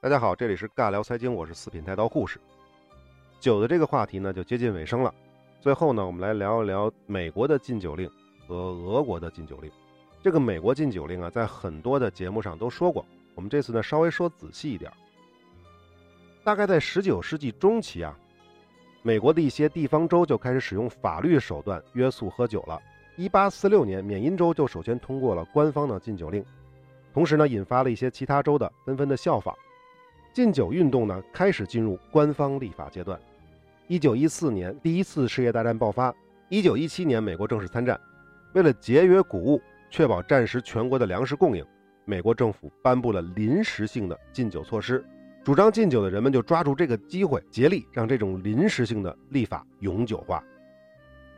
[0.00, 2.38] 大家好，这里是尬聊财经，我是四品太刀护士。
[3.40, 5.12] 酒的这个话题呢，就接近尾声了。
[5.60, 8.08] 最后呢，我们来聊一聊美国的禁酒令
[8.46, 9.68] 和俄国的禁酒令。
[10.22, 13.04] 这个美国禁酒令啊，在很多的节目上都说过。
[13.34, 14.88] 我们这次呢，稍微说仔细一点。
[16.44, 18.16] 大概在十九世纪中期啊，
[19.02, 22.80] 美国的一些地方州就开始使用法律手段约束喝酒了。
[23.16, 26.44] 一八四六年，缅因州就首先通过了官方的禁酒令，
[27.12, 29.52] 同时呢，引发了一些其他州的纷纷的效仿。
[30.32, 33.18] 禁酒运动呢，开始进入官方立法阶段。
[33.86, 36.14] 一九一四年，第一次世界大战爆发。
[36.48, 37.98] 一九一七年，美国正式参战。
[38.52, 39.60] 为了节约谷物，
[39.90, 41.64] 确保战时全国的粮食供应，
[42.04, 45.04] 美国政府颁布了临时性的禁酒措施。
[45.44, 50.42] 主张禁酒的人们就抓住这个机会，竭力让这种临时性的立法永久化。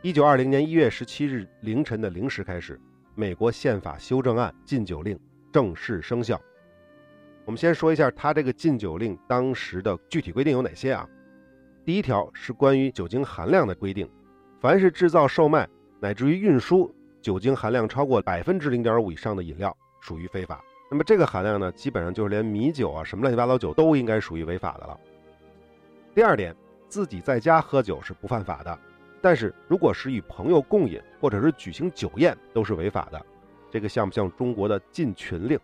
[0.01, 2.79] 一九二零年一月十七日凌晨的零时开始，
[3.15, 5.17] 美国宪法修正案禁酒令
[5.51, 6.39] 正式生效。
[7.51, 11.05] 我们先说一下它这个禁酒令当时的具体规定有哪些啊？
[11.83, 14.09] 第一条是关于酒精含量的规定，
[14.61, 15.67] 凡是制造、售卖
[15.99, 16.89] 乃至于运输
[17.21, 20.63] 酒精含量超过百分之零点五以上的饮料属于非法。
[20.89, 24.97] 那么这个含量呢，基本上就是连米酒啊什么乱七八糟酒都应该属于违法的了。
[26.15, 26.55] 第二点，
[26.87, 28.79] 自己在家喝酒是不犯法的，
[29.21, 33.21] 但是如果是与朋友共饮或者是举行酒宴都是违法的。
[33.69, 35.59] 这个像不像中国的禁群令？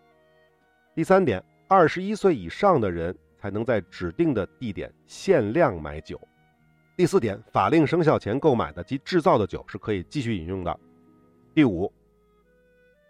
[0.93, 1.41] 第三点。
[1.69, 6.19] 二十一岁以上的人才能在指定的地点限量买酒。
[6.95, 10.79] 第四点，法令生效前购买的及制造的酒是可以继续饮用的。
[11.53, 11.91] 第五，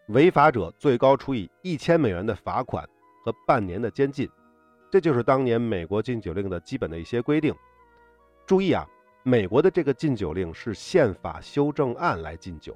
[0.08, 2.84] 违法者最高处以一千美元的罚款
[3.24, 4.28] 和半年的监禁。
[4.90, 7.54] 这就是当年美国禁酒令的基本的一些规定。
[8.46, 8.88] 注意啊，
[9.24, 12.76] 美国的这个禁酒令是宪法修正案来禁酒，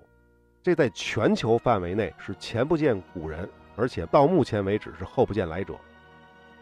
[0.62, 3.50] 这在全球范围内是前不见古人。
[3.76, 5.76] 而且到目前为止是后不见来者。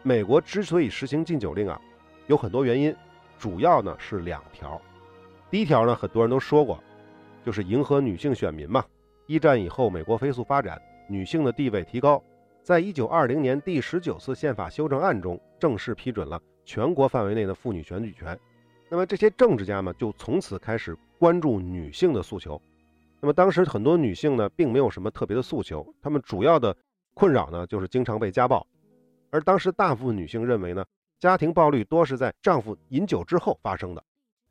[0.02, 1.80] 美国之所以实行禁酒令啊，
[2.26, 2.94] 有很多原因，
[3.38, 4.80] 主要呢是两条。
[5.50, 6.82] 第一条呢，很多人都说过，
[7.44, 8.84] 就是迎合女性选民嘛。
[9.26, 12.22] 一战以后，美国飞速发展，女性的地位提高，
[12.62, 18.38] 在一九二零年第十九次宪法修正案中，正式批准了全国范围内的妇女选举权。
[18.88, 22.60] 那么这些政治家们就从此开始关注女性的诉求。
[23.20, 26.74] 那么当时很多女性呢，并没有什么特别的诉求，她们主要的。
[27.20, 28.66] 困扰呢，就是经常被家暴，
[29.30, 30.82] 而当时大部分女性认为呢，
[31.18, 34.02] 家庭暴力多是在丈夫饮酒之后发生的，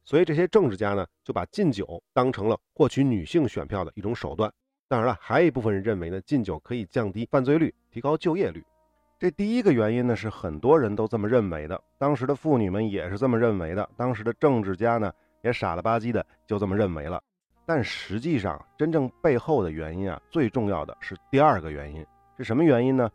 [0.05, 4.53] 所以这些政治家呢，就把禁酒当成了获取女性选票的一种手段。
[4.87, 8.63] 当然了，还有一部分人认为呢，禁酒可以降低犯罪率，提高就业率。
[9.17, 17.19] 这第一个原因呢，是很多人都这么认为的，当时的妇女们也是这么认为的，当时的政治家呢，也傻了吧唧的就这么认为了。
[17.65, 22.05] 但实际上，真正背后的原因啊，最重要的是第二个原因。
[22.39, 23.11] 是什么原因呢？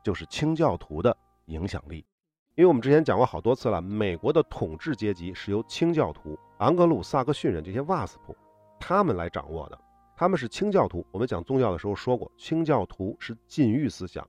[0.00, 1.16] 就是清教徒的
[1.46, 2.06] 影响力。
[2.54, 8.36] 因为我们之前讲过好多次了，美国的统治阶级是由清教徒、昂格鲁萨克逊人这些瓦斯普
[8.78, 9.78] 他们来掌握的。
[10.16, 11.04] 他们是清教徒。
[11.10, 14.24] 我们讲宗教的时候说过，清教徒是禁欲思想，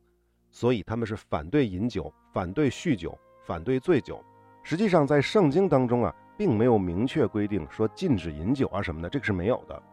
[0.49, 3.15] 所以他们是反对饮酒、反对酗酒、
[3.45, 4.19] 反对醉酒。
[4.63, 9.83] 实际上，在圣经当中啊，并没有明确规定说禁止饮酒啊什么的，这个是没有的。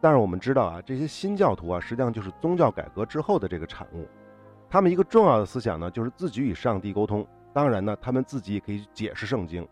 [0.00, 4.06] 但是我们知道啊，这些新教徒啊，实际上就是宗教改革之后的这个产物。
[4.70, 7.26] 他们一个重要的思想呢，就是自己与上帝沟通。
[7.52, 9.66] 当然呢，他们自己也可以解释圣经。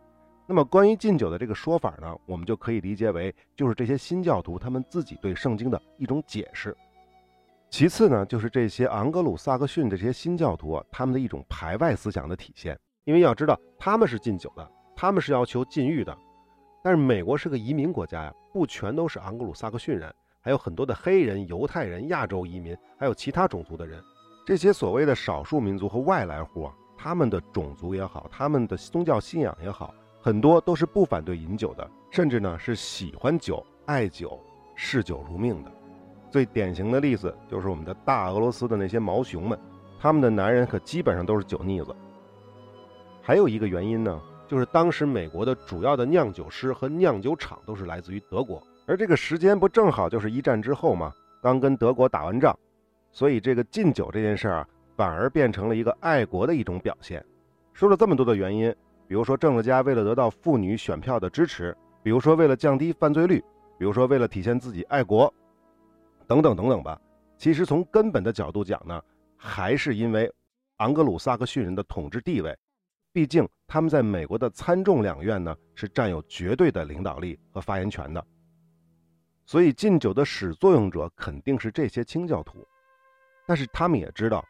[0.47, 6.77] 那么关于禁酒的这个说法呢，我们就可以理解为，就是这些新教徒他们自己对圣经的一种解释。
[7.69, 12.79] 其次呢，就是这些昂格鲁萨克逊这些新教徒啊，他们的一种排外思想的体现。
[13.05, 16.17] 因为要知道，他们是禁酒的，他们是要求禁欲的。
[16.87, 24.01] 但是美国是个移民国家呀，不全都是昂格鲁萨克逊人，还有很多的黑人、犹太人、亚洲移民，还有其他种族的人。
[24.47, 34.41] 这些所谓的少数民族和外来户啊，他们的种族也好，他们的宗教信仰也好，很多都是不反对饮酒的，甚至呢是喜欢酒、爱酒、
[34.77, 35.73] 嗜酒如命的。
[36.31, 39.59] 最典型的例子就是我们的大俄罗斯的那些毛熊们，
[39.99, 41.93] 他们的男人可基本上都是酒腻子。
[43.21, 44.23] 还有一个原因呢。
[44.47, 51.13] 就是当时美国的主要的酿酒师和酿酒厂都是来自于德国，而这个时间不正好就是一战之后吗？
[51.43, 52.57] 刚跟德国打完仗，
[53.11, 57.25] 所以这个禁酒这件事儿啊，反而变成了一个爱国的一种表现。
[57.73, 58.75] 说了这么多的原因，
[59.07, 63.43] 比如说政治家为了得到妇女选票的支持，比如说为了降低犯罪率，
[63.79, 65.33] 比如说为了体现自己爱国，
[66.27, 67.01] 等等等等吧。
[67.37, 69.01] 其实从根本的角度讲呢，
[69.37, 70.33] 还是因为
[70.79, 72.57] 昂格鲁萨克逊人的统治地位。
[73.17, 78.23] 毕竟他们在美国的参众两院呢是占有绝对的领导力和发言权的，
[79.47, 82.63] 所以禁酒的始作俑者肯定是这些清教徒。
[83.47, 84.45] 但是他们也知道，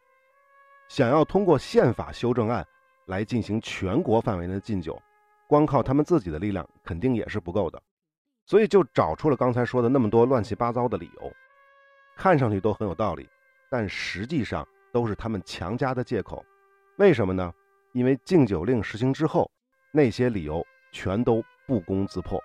[0.88, 2.66] 想要通过宪法修正案
[3.06, 5.00] 来进行全国范围内的禁酒，
[5.46, 7.80] 光靠他们自己的力量肯定也是不够的，
[8.46, 11.32] 所以就找出了刚才说的那么多乱七八糟的理由，
[12.16, 13.28] 看上去都很有道理，
[13.70, 16.44] 但实际上都是他们强加的借口。
[16.96, 17.54] 为什么呢？
[17.96, 19.50] 因为禁酒令实行之后，
[19.90, 20.62] 那些理由
[20.92, 22.38] 全都不攻自破，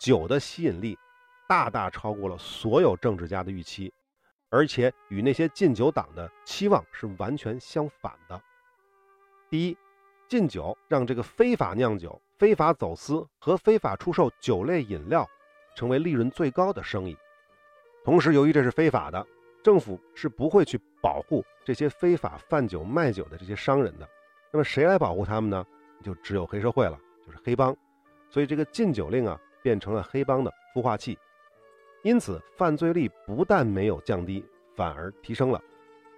[0.00, 0.98] 酒的吸引力
[1.48, 3.94] 大大超过了所有政治家的预期。
[4.48, 8.42] 而且与那些禁酒党的期望是完全相反的。
[9.48, 9.78] 第一，
[10.28, 15.24] 禁酒让这个非法酿酒、非法走私和非法出售酒类饮料
[15.76, 17.16] 成为利润最高的生意。
[18.04, 19.24] 同时，由于这是非法的，
[19.62, 24.08] 政府是不会去保护这些非法贩酒卖酒的这些商人的。
[24.52, 25.64] 那么，谁来保护他们呢？
[26.02, 27.76] 就只有黑社会了，就是黑帮。
[28.28, 31.18] 所以，这个禁酒令啊，变成了黑帮的孵化器。
[32.02, 34.44] 因此，犯罪率不但没有降低，
[34.74, 35.62] 反而提升了。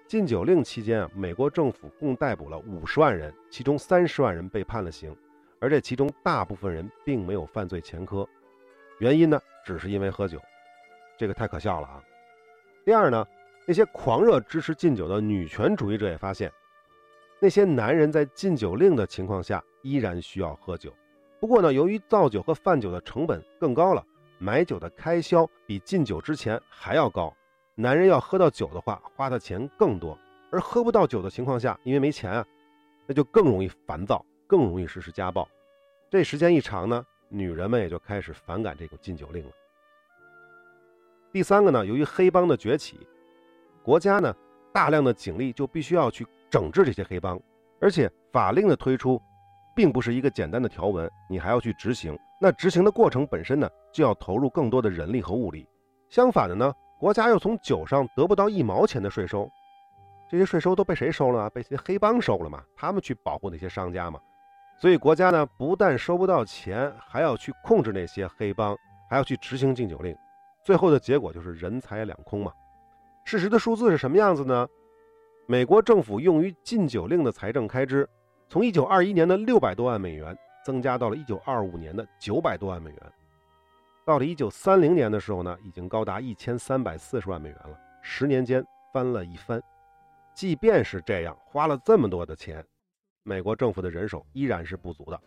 [0.07, 5.15] 禁酒令期间啊，美国政府共逮捕了五十万人，其中三十万人被判了刑，
[5.59, 8.27] 而这其中大部分人并没有犯罪前科。
[8.99, 10.39] 原因呢，只是因为喝酒，
[11.17, 12.03] 这个太可笑了啊！
[12.85, 13.25] 第二呢，
[13.65, 16.51] 那些狂热支持禁酒的女权主义者也发现，
[17.43, 20.93] 那些男人在禁酒令的情况下依然需要喝酒，
[21.41, 24.01] 不过呢，由于造酒和贩酒的成本更高了。
[24.37, 27.35] 买酒的开销比禁酒之前还要高，
[27.75, 30.17] 男人要喝到酒的话，花的钱更多；
[30.51, 32.45] 而喝不到酒的情况下，因为没钱啊，
[33.05, 35.45] 那就更容易烦躁，更容易实施家暴。
[36.09, 39.51] 这时间一长呢，女人们也就开始反感这个禁酒令了。
[41.33, 43.05] 第三个呢，由于黑帮的崛起，
[43.83, 44.33] 国家呢
[44.71, 47.41] 大量的警力就必须要去整治这些黑帮，
[47.81, 49.19] 而且法令的推出，
[49.75, 52.15] 并不是一个简单的条文，你还要去执行。
[52.39, 55.67] 那执行的过程本身呢，就要投入更多的人力和物力。
[56.09, 59.49] 相反的呢，国家又从酒上得不到一毛钱的税收，
[60.29, 61.49] 这些税收都被谁收了？
[61.49, 62.61] 被这些黑帮收了嘛？
[62.75, 64.19] 他们去保护那些商家嘛？
[64.79, 68.77] 所以国家呢，不但收不到钱，还要去控制那些黑帮，
[69.09, 70.15] 还要去执行禁酒令。
[70.63, 72.53] 最后的结果就是人财两空嘛。
[73.23, 74.67] 事实的数字是什么样子呢？
[75.45, 78.07] 美国政府用于禁酒令的财政开支，
[78.49, 80.37] 从1921年的600多万美元。
[80.63, 83.13] 增加到了一九二五年的九百多万美元，
[84.05, 89.61] 到了一九三零年的时候呢，已经高达一千三百四十万美元了，十年间翻了一番。
[90.33, 92.65] 即便是这样，花了这么多的钱，
[93.23, 95.19] 美国政府的人手依然是不足的。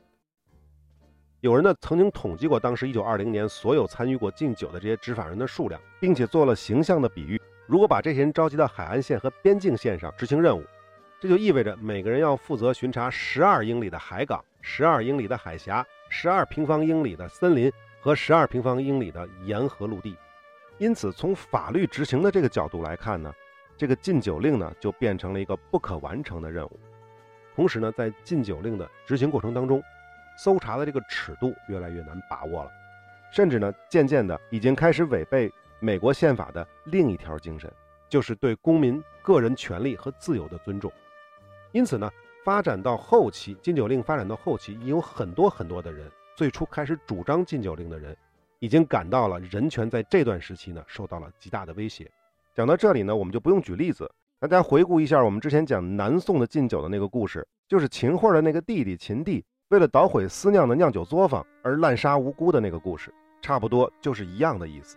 [1.41, 10.65] 有人呢曾经统计过当时一九二零年所有参与过禁酒的这些执法人的数量，并且做了形象的比喻：如果把这些人召集到海岸线和边境线上执行任务，
[11.21, 14.43] 这就意味着每个人要负责巡查十二英里的海港。
[14.69, 20.17] 十二英里的海峡，十二平方英里的森林和十二平方英里的沿河陆地，
[20.79, 23.33] 因此从法律执行的这个角度来看呢，
[23.77, 26.81] 这个禁酒令呢就变成了一个不可完成的任务。
[27.55, 29.81] 同时呢，在禁酒令的执行过程当中，
[30.37, 32.71] 搜查的这个尺度越来越难把握了，
[33.31, 35.49] 甚至呢，渐渐的已经开始违背
[35.81, 37.73] 美国宪法的另一条精神，
[38.09, 40.91] 就是对公民个人权利和自由的尊重。
[41.73, 42.11] 因此呢。
[42.45, 48.17] 发展到后期，禁酒令发展到后期，已有很多很多的人，最初开始主张禁酒令的人，
[48.61, 52.09] 已经感到了人权在这段时期呢受到了极大的威胁。
[52.55, 54.09] 讲到这里呢，我们就不用举例子，
[54.39, 63.13] 大家回顾一下我们之前讲南宋的禁酒的那个故事，就是秦桧的那个弟弟秦帝为了捣毁私酿的酿酒作坊而滥杀无辜的那个故事，
[63.43, 64.97] 差不多就是一样的意思。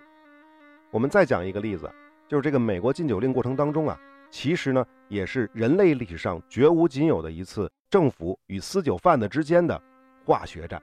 [0.92, 1.92] 我们再讲一个例子，
[2.28, 4.00] 就是这个美国禁酒令过程当中啊。
[4.32, 9.80] 其实呢，也是人类历史上绝无仅有的一次政府与私酒贩子之间的
[10.26, 10.82] 化学战。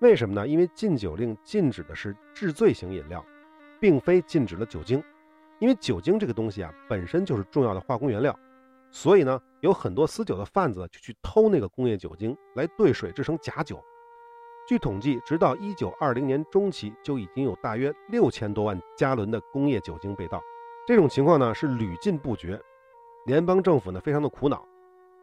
[0.00, 0.46] 为什么呢？
[0.46, 3.24] 因为禁酒令禁止的是治罪型饮料，
[3.80, 5.02] 并非禁止了酒精。
[5.58, 8.38] 因为酒精这个东西啊，本身就是重要的化工原料，
[8.90, 13.82] 所以呢，有很多私酒的贩子就去偷那个工业酒精来兑水制成假酒。
[14.66, 20.42] 据统计，直到一九二零年中期，就已经有大约六千多万加仑的工业酒精被盗。
[20.84, 22.60] 这种情况呢，是屡禁不绝。
[23.26, 24.66] 联邦政府呢非常的苦恼，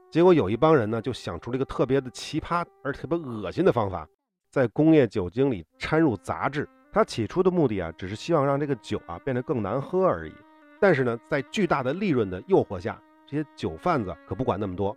[0.10, 4.08] 结果有一帮人呢就想出了一个特别的奇葩而特别恶心的方法，
[4.50, 6.68] 在工业酒精里掺入杂质。
[6.94, 10.34] 他起初的目的啊，只是希望让这个酒啊变得更难喝而已。
[10.80, 12.98] 但是呢，在巨大的利润的诱惑下，
[13.28, 14.96] 这些酒贩子可不管那么多，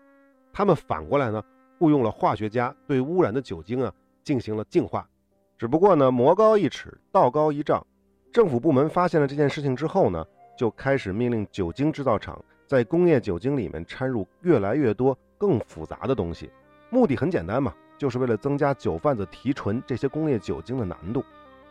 [0.53, 1.43] 他们反过来呢
[1.81, 3.93] 雇佣了化学家对污染的酒精啊
[4.27, 5.09] 进行了净化。
[5.57, 7.87] 只不过呢，魔高一尺，道高一丈，
[8.33, 10.27] 政府部门发现了这件事情之后呢，
[10.59, 12.45] 就开始命令酒精制造厂。
[12.67, 16.51] 在工业酒精里面掺入越来越多更复杂的东西，
[16.91, 21.25] 目的很简单嘛，就是为了增加酒贩子提纯这些工业酒精的难度。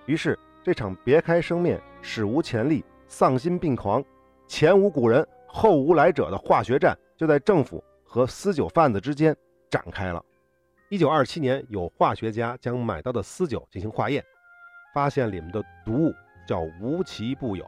[0.05, 4.01] 于是，这场别开生面、史无前例、丧心病狂、
[4.47, 9.35] 前无古人后无来者的化学战，就在政府和私酒贩子之间
[9.69, 10.23] 展开了。
[10.95, 14.23] 一九二七年，有化学家将买到的私酒进行化验，
[14.93, 16.13] 发现里面的毒物
[16.47, 17.65] 叫无奇不有，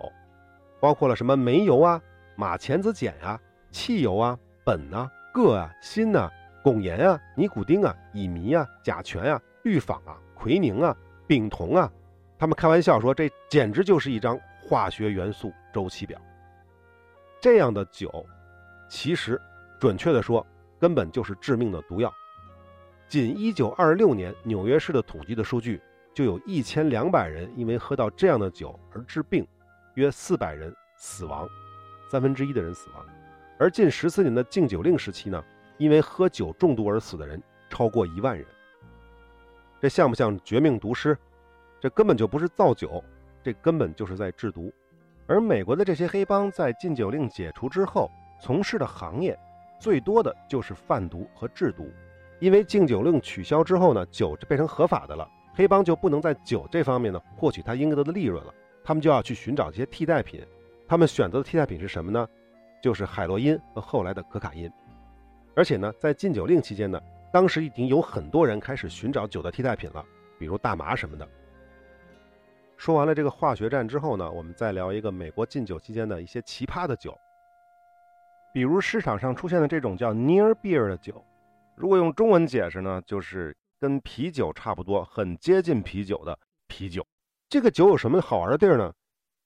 [0.79, 2.01] 包括了什么煤油啊、
[2.37, 3.37] 马钱子碱啊、
[3.69, 6.31] 汽油啊、苯啊、铬啊、锌啊、
[6.63, 10.95] 汞盐啊、尼古丁啊、乙醚啊、甲醛啊、氯仿啊、奎宁啊、
[11.27, 11.91] 丙酮啊。
[12.39, 16.17] 他们开玩笑说，这简直就是一张化学元素周期表。
[17.41, 18.25] 这样的酒，
[18.87, 19.37] 其实
[19.81, 20.47] 准确的说，
[20.79, 22.09] 根本就是致命的毒药。
[23.07, 25.81] 仅1926年纽约市的统计的数据，
[26.13, 29.47] 就有一千两百人因为喝到这样的酒而致病，
[29.93, 31.47] 约四百人死亡，
[32.11, 33.05] 三分之一的人死亡。
[33.57, 35.41] 而近十四年的禁酒令时期呢，
[35.77, 38.45] 因为喝酒中毒而死的人超过一万人。
[39.79, 41.17] 这像不像绝命毒师？
[41.79, 43.01] 这根本就不是造酒，
[43.41, 44.69] 这根本就是在制毒。
[45.27, 48.11] 而美国的这些黑帮在禁酒令解除之后，
[48.41, 49.37] 从事的行业
[49.79, 51.89] 最多的就是贩毒和制毒。
[52.39, 58.53] 因为禁酒令取消之后呢，酒就变成合法的了，黑帮就不能在酒这方面呢获取他应得的利润了，
[58.83, 60.45] 他们就要去寻找一些替代品。
[60.87, 62.27] 他们选择的替代品是什么呢？
[62.79, 64.71] 就是海洛因和后来的可卡因。
[65.55, 67.01] 而且呢，在禁酒令期间呢，
[67.31, 70.05] 当时已经有很多人开始寻找酒的替代品了，
[70.37, 71.27] 比如大麻什么的。
[72.77, 77.17] 说完了这个化学战之后呢，我们再聊一个美国禁酒期间的一些奇葩的酒，
[78.53, 81.25] 比如市场上出现的这种叫 Near Beer 的酒。
[81.77, 87.05] 如果用中文解释呢，就是跟啤酒差不多，很接近啤酒的啤酒。
[87.47, 88.91] 这个酒有什么好玩的地儿呢？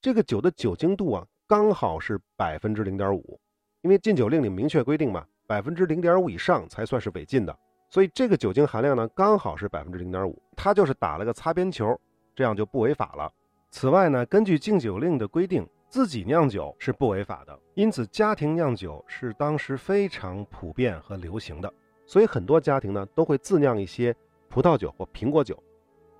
[0.00, 3.38] 这个酒的酒精度啊，刚好是百分之零点五。
[3.82, 7.54] 因为禁酒令里明确规定嘛，百分之零点五以上才算是违禁的，
[7.90, 10.42] 所以这个酒精含量呢，刚好是百分之零点五。
[10.56, 11.94] 它就是打了个擦边球，
[12.34, 13.30] 这样就不违法了。
[13.70, 21.70] 此外呢，根据禁酒令的规定，自己酿酒是不违法的，因此家庭酿酒是当时非常普遍和流行的。
[22.12, 24.14] 所以很多家庭呢都会自酿一些
[24.46, 25.58] 葡萄酒或苹果酒，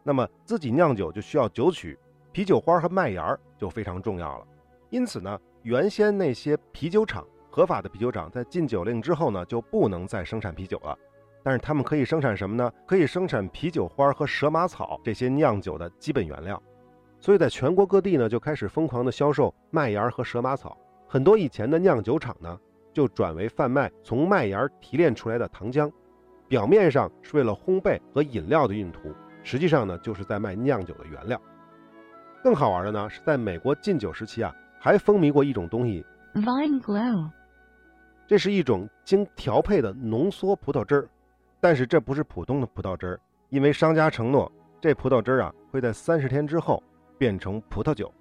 [0.02, 1.99] 那么自己酿酒就需要酒曲、
[2.32, 4.46] 啤酒花和麦芽就非常重要了。
[4.88, 10.96] 因此呢，原先那些啤酒厂合法的啤酒厂在禁酒令之后呢就不能再生产啤酒了，
[11.42, 12.72] 但是他们可以生产什么呢？
[12.87, 16.62] 可以生产啤酒花和蛇麻草这些酿酒的基本原料。
[17.20, 20.75] 所以在全国各地呢就开始疯狂的销售麦芽和蛇麻草，
[21.06, 22.58] 很多以前的酿酒厂呢。
[22.92, 25.90] 就转为贩卖从麦芽提炼出来的糖浆，
[26.49, 31.40] 表面上是为了烘焙和饮料的用途，实际上呢就是在卖酿酒的原料。
[32.42, 37.30] 更好玩的呢是在美国禁酒时期啊，还风靡过一种东西，Vine Glow。
[38.26, 41.08] 这是一种经调配的浓缩葡萄汁儿，
[41.61, 46.82] 但是这不是普通的葡萄汁儿，因为商家承诺这葡萄汁儿啊会在三十天之后
[47.16, 48.12] 变成葡萄酒。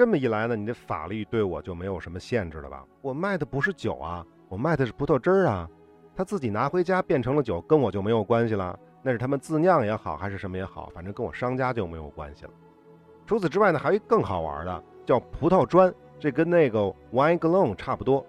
[0.00, 2.82] 这么一来呢，你的法律对我就没有什么限制了吧？
[3.02, 5.68] 我卖的不是酒啊，我卖的是葡萄汁儿啊。
[6.16, 8.78] 他自己拿回家变成了酒，跟我就没有关系了。
[9.02, 12.50] 那是他们自酿也好，还是什么也好，反正跟我商家就没有关系了。
[13.26, 16.78] 除此之外呢，还有一更好玩的，叫葡萄砖，这跟那个
[17.12, 18.24] wine glow 差不多，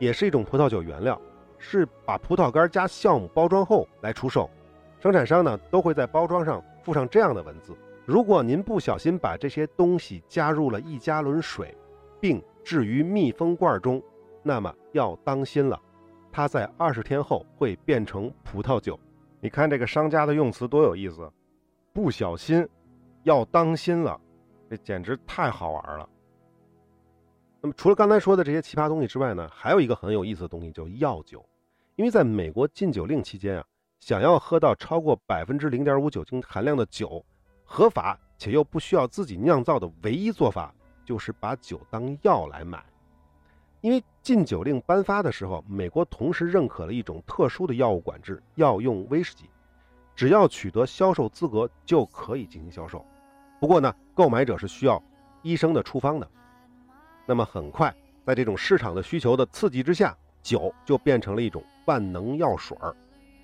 [0.00, 1.16] 也是一种葡萄酒原料，
[1.56, 4.50] 是把葡萄干加酵母包装后来出售。
[4.98, 7.76] 生产商呢都会在包装上附上这样的文字。
[8.06, 11.76] 如果您不小心把这些东西加入了一加仑水，
[12.20, 14.00] 并置于密封罐中，
[14.44, 15.76] 那么要当心了，
[16.30, 18.96] 它在二十天后会变成葡萄酒。
[19.40, 21.28] 你看这个商家的用词多有意思，
[21.92, 22.64] 不小心，
[23.24, 24.20] 要当心了，
[24.70, 26.08] 这简直太好玩了。
[27.60, 31.44] 那么除了刚才说的这些奇葩东西之外呢，还有一个很有意思的东西，叫药酒。
[31.96, 33.64] 因为在美国禁酒令期间啊，
[33.98, 37.24] 想要喝到超过百分之零点五酒精含量的酒。
[37.66, 40.72] 合法且又不需要自己酿造的唯一做法，
[41.04, 42.82] 就是把酒当药来买。
[43.82, 49.50] 因为禁酒令颁发的时候，美国同时认可了一种特殊的药物管制——药用威士忌，
[50.14, 53.04] 只要取得销售资格就可以进行销售。
[53.60, 55.02] 不过呢，购买者是需要
[55.42, 56.28] 医生的处方的。
[57.26, 57.94] 那么很快，
[58.24, 62.94] 在这种市场的需求的刺激之下，酒就变成了一种万能药水儿，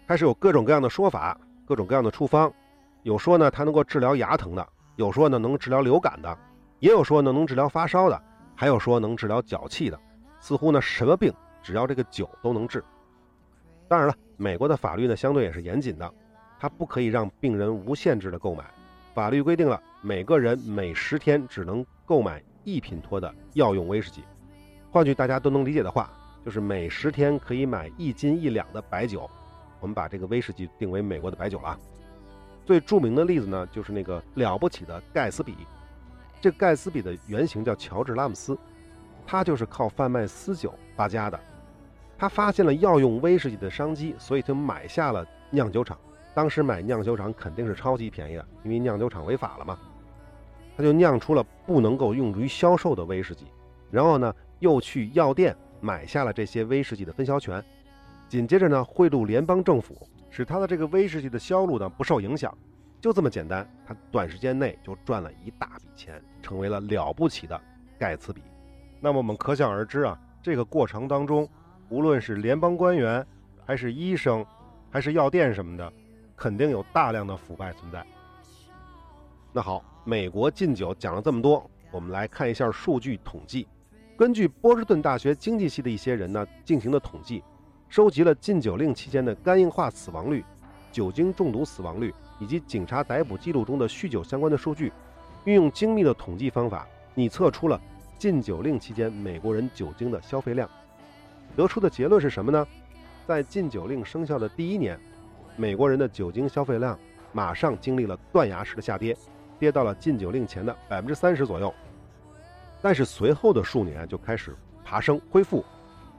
[0.07, 2.53] 开始有各种各样的说法，各种各样的处方。
[3.03, 4.65] 有说呢，它能够治疗牙疼的；
[4.97, 6.33] 有说呢，能治疗流感的；
[6.79, 8.17] 也有说呢，能治疗发烧的；
[8.55, 9.99] 还有说能治疗脚气的。
[10.39, 11.33] 似乎呢，什么病
[11.63, 12.83] 只要这个酒都能治。
[13.89, 16.15] 当然了，美国的法律呢，相对也是严谨的，
[16.61, 18.65] 它不可以让病人无限制的购买。
[19.15, 24.23] 法律规定了，每个人每十天只能购买一品托的药用威士忌。
[24.91, 26.09] 换句大家都能理解的话，
[26.45, 29.29] 就是每十天可以买一斤一两的白酒。
[29.81, 31.77] 我们把这个威士忌定为美国的白酒了。
[32.65, 35.55] 最著名的例子呢，就是那个了不起的盖茨比。
[36.41, 38.59] 这盖茨比的原型叫乔治拉姆斯，
[39.27, 41.39] 他就是靠贩卖私酒发家的。
[42.19, 45.99] 他发现了药用威士忌的商机，所以就买下了酿酒厂。
[46.35, 49.79] 当时买酿酒厂肯定是超级便宜的，因为酿酒厂违法了嘛。
[50.77, 53.47] 他就酿出了不能够用于销售的威士忌，
[53.91, 57.63] 然后呢，又去药店买下了这些威士忌的分销权。
[58.29, 62.53] 紧接着呢，贿赂联邦政府，使他的这个威士忌的销路呢不受影响。
[63.01, 67.61] 就这么简单，他短时间内就赚了一大笔钱，成为了了不起的
[67.99, 68.43] 盖茨比。
[68.99, 71.49] 那么我们可想而知啊，这个过程当中。
[71.89, 73.27] 无论是联邦官员，
[73.67, 74.43] 还是医生，
[74.89, 75.93] 还是药店什么的，
[76.35, 78.03] 肯定有大量的腐败存在。
[79.53, 83.69] 那好，美国禁酒讲了这么多，我们来看一下数据统计。
[84.17, 87.45] 根据波士顿大学经济系的一些人呢进行的统计，
[87.93, 90.43] 收集了禁酒令期间的肝硬化死亡率、
[90.91, 94.91] 酒精中毒死亡率以及警察逮捕记录中的酗酒相关的数据，
[95.45, 97.79] 运用精密的统计方法，拟测出了
[98.17, 100.67] 禁酒令期间美国人酒精的消费量。
[101.55, 102.67] 得出的结论是什么呢？
[103.27, 104.99] 在禁酒令生效的第一年，
[105.55, 106.99] 美国人的酒精消费量
[107.31, 109.15] 马上经历了断崖式的下跌，
[109.59, 111.71] 跌到了禁酒令前的百分之三十左右。
[112.81, 115.63] 但是随后的数年就开始爬升恢复，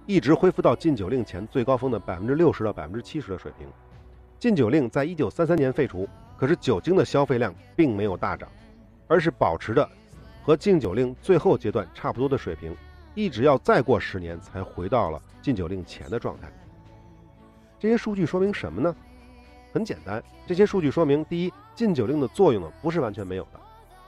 [0.05, 3.67] 一直恢复到禁酒令前最高峰的百分之六十到百分之七十的水平。
[4.37, 6.07] 禁酒令在一九三三年废除，
[6.37, 8.49] 可是酒精的消费量并没有大涨，
[9.07, 9.87] 而是保持着
[10.43, 12.75] 和禁酒令最后阶段差不多的水平。
[13.15, 16.51] 一直要再过十年才回到了禁酒令前的状态。
[17.79, 18.93] 这些数据说明什么呢？
[19.71, 23.59] 很简单，这些数据说明：第一，禁酒令的作用呢不是完全没有的，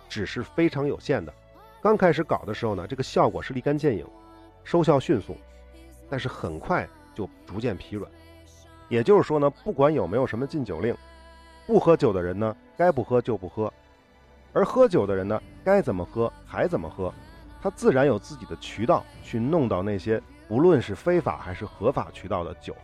[0.10, 1.34] 只是非常有限的。
[1.82, 4.06] 刚开始搞的时候呢，这个效果是立竿见影，
[4.64, 5.38] 收效迅速，
[6.10, 8.10] 但是很快就逐渐疲软。
[8.88, 10.96] 也就是说呢，不管有没有什么禁酒令，
[11.66, 13.72] 不喝酒的人呢该不喝就不喝，
[14.54, 17.14] 而喝酒的人呢该怎么喝还怎么喝。
[17.62, 22.76] 他自然有自己的渠道去弄到那些不论是非法还是合法渠道的酒，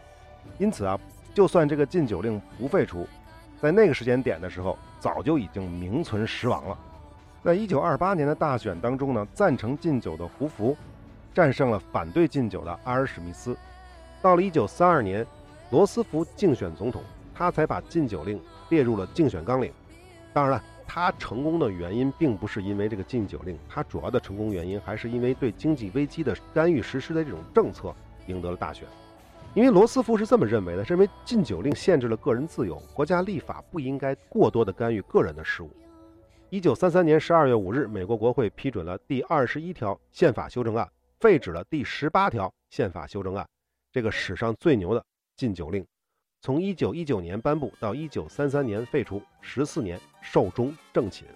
[0.57, 0.99] 因此啊，
[1.35, 3.05] 就算这个禁酒令不废除，
[3.61, 6.75] 在那个时间点的时候，早就已经名存实亡了。
[7.43, 10.75] 在一九二八年的大选当中呢，赞成禁酒的胡佛
[11.33, 13.55] 战胜了反对禁酒的阿尔史密斯。
[14.21, 15.25] 到了一九三二年，
[15.69, 17.01] 罗斯福竞选总统，
[17.33, 18.39] 他才把禁酒令
[18.69, 19.71] 列入了竞选纲领。
[20.33, 20.63] 当然了。
[20.93, 27.95] 他成功的原因并不是因为这个禁酒令，他主要的成功原因还是因为对经济危机的干预实施的这种政策
[28.27, 28.85] 赢得了大选。
[29.53, 35.71] 因为罗斯福是这么认为的，认为禁酒令限制了个人自由，国家立法不应该过多的干预个人的事务。
[36.49, 40.85] 一九三三年十二月五日，美国国会批准了第二十一条宪法修正案，
[41.21, 43.47] 废止了第十八条宪法修正案，
[43.91, 45.05] 这个史上最牛的
[45.37, 45.85] 禁酒令。
[46.41, 51.27] 从一九一九年颁布到一九三三年废除，十四年寿终正寝。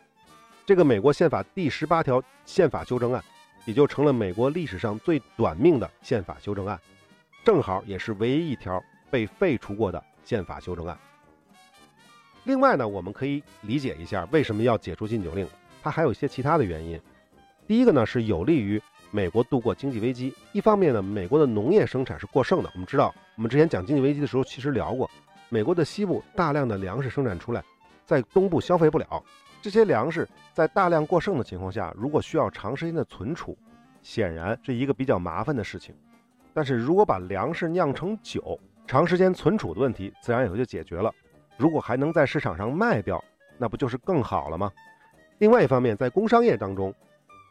[0.65, 3.23] 这个美国宪法第十八条宪法修正案，
[3.65, 6.81] 也就成了美国历史上最短命的宪法修正案，
[7.43, 10.97] 正好也是唯一一条被废除过的宪法修正案。
[12.45, 15.47] 另外呢，我们可以理解一下为什么要解除禁酒令，
[15.83, 16.99] 它还有一些其他的原因。
[17.67, 18.81] 第一个呢，是有利于。
[19.15, 22.69] 美国度过经济危机，一方面呢，美国的农业生产是过剩的。
[22.73, 25.09] 我们知道，我们之前讲经济危机的时候，其实聊过，
[25.47, 27.63] 美国的西部大量的粮食生产出来，
[28.05, 29.23] 在东部消费不了。
[29.61, 33.57] 这些粮食在大量过剩的情况下，如果需要长时间的存储，
[34.01, 35.95] 显然是一个比较麻烦的事情。
[36.53, 41.09] 但是如果把粮食酿成酒，长时间存储的问题自然也就解决了。
[41.55, 43.23] 如果还能在市场上卖掉，
[43.57, 44.69] 那不就是更好了吗？
[45.37, 46.93] 另外一方面，在工商业当中。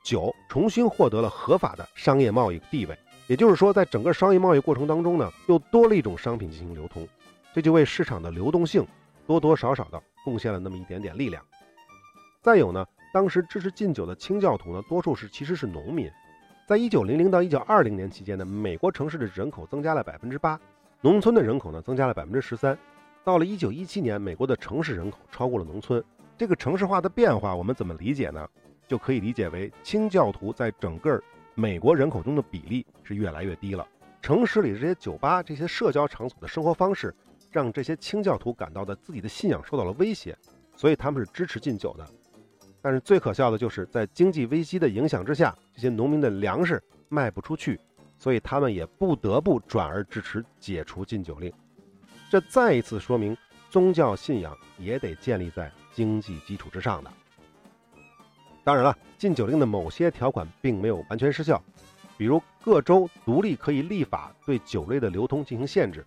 [0.05, 7.09] 酒重新获得了合法的商业贸易地位，也就是说，在整个商业贸易过程当中呢，又多了一种商品进行流通，
[7.55, 8.87] 这就为市场的流动性
[9.27, 11.43] 多多少少的贡献了那么一点点力量。
[12.43, 16.09] 再有呢，当时支持禁酒的清教徒呢，多数是其实是农民。
[16.69, 20.61] 在一九零零到一九二零年期间呢，美国城市的人口增加了百分之八，
[21.01, 22.79] 农村的人口呢增加了百分之十三。
[23.25, 26.05] 到了一九一七年，美国的城市人口超过了农村。
[26.37, 28.47] 这个城市化的变化，我们怎么理解呢？
[28.87, 31.23] 就可以理解为清教徒在整个
[31.55, 33.87] 美国人口中的比例是越来越低了。
[34.21, 37.15] 城市里这些酒吧、这些社交场所的生活方式，
[37.51, 40.37] 让这些清教徒感到的自己的信仰受到了威胁，
[40.75, 42.09] 所以他们是支持禁酒的。
[42.81, 47.79] 但是最可笑的就是在经济危机的影响之下，这些农民的粮食卖不出去，
[48.19, 51.53] 所以他们也不得不转而支持解除禁酒令。
[52.31, 53.37] 这再一次说明，
[53.71, 57.11] 宗教信仰也得建立在经济基础之上的。
[58.65, 61.63] 当然了，禁酒令的某些条款并没有完全失效，
[62.17, 66.05] 比如各州独立可以立法对酒类的流通进行限制，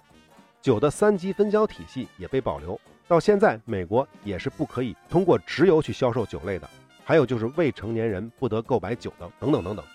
[0.59, 2.79] 酒的三级分销体系也被保留。
[3.07, 6.67] 到现在，美国也是不可以通过直邮去销售酒类的。
[7.05, 9.85] 还有就是未成年人不得购买酒的，等等等等。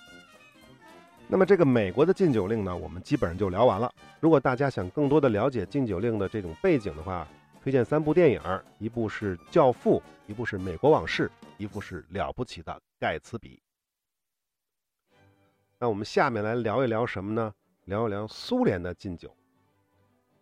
[1.29, 3.93] 那么这个美国的禁酒令呢，我们基本上就聊完了。
[4.19, 7.27] 如果大家想更多的了解禁酒令的这种背景的话，
[7.63, 8.41] 推荐三部电影，
[8.81, 13.63] 一部是《教父》，一部是《美国往事》，一部是《了不起的盖茨比》。
[15.79, 17.55] 那我们下面来聊一聊什么呢？
[17.85, 19.33] 聊一聊苏联的禁酒。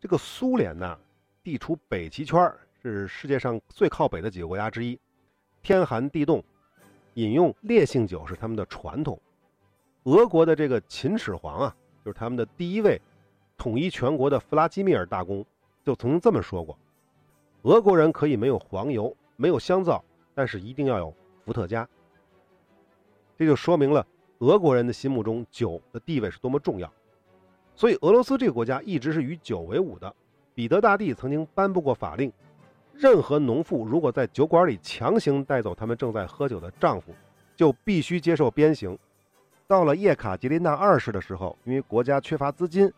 [0.00, 0.98] 这个苏联呢，
[1.42, 4.98] 地处北极圈，是世界上最靠北的几个国家之一，
[5.62, 6.42] 天寒地冻，
[7.14, 9.20] 饮用烈性酒是他们的传统。
[10.04, 12.98] 俄国的这个秦始皇啊，就是他们的第一位
[13.58, 15.44] 统一全国的弗拉基米尔大公，
[15.84, 16.78] 就曾经这么说过：
[17.62, 20.02] 俄国人可以没有黄油，没有香皂，
[20.34, 21.86] 但是一定要有伏特加。
[23.36, 24.06] 这就说明了
[24.38, 26.90] 俄国人的心目中酒的地位是多么重要。
[27.74, 30.14] 所以俄罗斯这个国家一直是与酒为伍的。
[30.54, 32.30] 彼得大帝曾经颁布过法令，
[32.92, 37.14] 任何农妇如果在酒馆里强行带走他们正在喝酒的丈夫，
[37.56, 38.98] 就必须接受鞭刑。
[39.66, 42.92] 到了叶卡捷琳娜二世的时候，因为国家缺乏资金，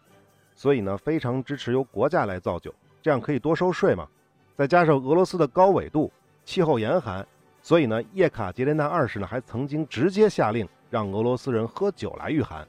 [0.55, 4.09] 所以呢非常支持由国家来造酒，这样可以多收税嘛。
[4.57, 6.13] 再加上俄罗斯的高纬度、
[6.45, 7.27] 气候严寒，
[7.63, 12.67] 所以呢叶卡捷琳娜二世呢还曾经直接下令让俄罗斯人喝酒来御寒。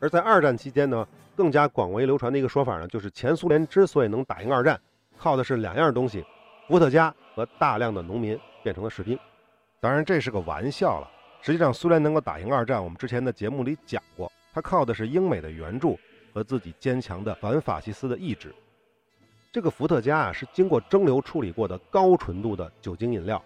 [0.00, 4.80] 而在二战期间呢，更加广为流传的一个说法呢，就是前苏联之所以能打赢二战，
[5.16, 6.24] 靠的是两样东西：
[6.66, 9.18] 伏特加和大量的农民变成了士兵。
[9.78, 11.10] 当然这是个玩笑了。
[11.42, 15.98] 实际上，苏联能够打赢二战，我们之前的节目里讲过，它靠的是英美的援助
[16.34, 18.54] 和自己坚强的反法西斯的意志。
[19.52, 23.42] 这个伏特加啊，是经过蒸馏处理过的高纯度的酒精饮料，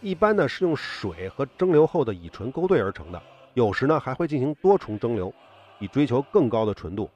[0.00, 3.22] 一般呢是用水和蒸馏后的乙醇勾兑而成的，
[3.54, 5.32] 有时呢还会进行多重蒸馏，
[5.78, 7.08] 以追求更高的纯度。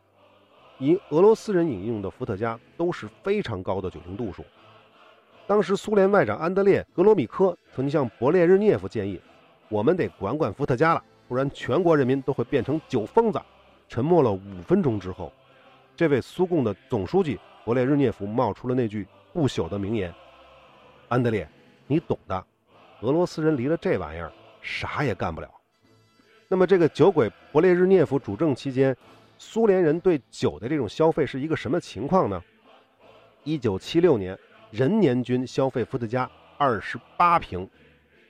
[0.79, 4.45] 以俄罗斯人饮用的伏特加都是非常高的酒精度数。
[5.45, 9.21] 当时苏联外长安德烈·格罗米科曾经向勃列日涅夫建议。
[9.69, 13.41] 我们得管管伏特加了，不然全国人民都会变成酒疯子。
[13.89, 15.33] 沉默了五分钟之后，
[15.97, 20.12] 这位苏共的总书记勃列日涅夫冒出了那句不朽的名言
[21.09, 21.48] ：“安德烈，
[21.87, 22.44] 你懂的，
[23.01, 25.51] 俄罗斯人离了这玩意儿啥也干不了。”
[26.48, 28.94] 那么，这个酒鬼勃列日涅夫主政期间，
[29.38, 32.42] 苏联人对酒的这种消费是一个什么情况呢？
[33.44, 34.38] 一九七六年，
[34.70, 37.68] 人年均消费伏特加二十八瓶。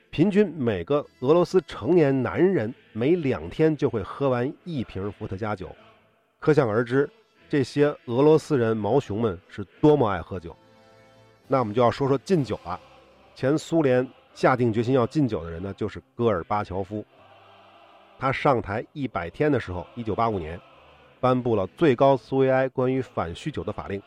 [0.09, 5.75] 平均每个俄罗斯成年男人每两天就会喝完一瓶伏特加酒，
[6.39, 7.09] 可想而知，
[7.53, 10.57] 这些俄罗斯人毛熊们是多么爱喝酒。
[11.47, 12.79] 那我们就要说说禁酒了。
[13.35, 17.05] 前苏联下定决心要禁酒的人呢，就是戈尔巴乔夫。
[18.17, 20.59] 他上台一百天的时候，一九八五年，
[21.19, 24.01] 颁布了最高苏维埃关于反酗酒的法令。